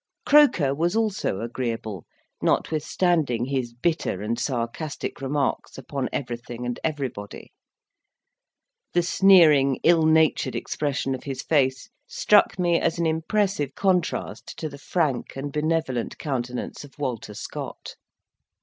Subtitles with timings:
[0.25, 2.07] Croker was also agreeable,
[2.41, 7.51] notwithstanding his bitter and sarcastic remarks upon everything and everybody.
[8.95, 14.69] The sneering, ill natured expression of his face, struck me as an impressive contrast to
[14.69, 17.93] the frank and benevolent countenance of Walter Scott.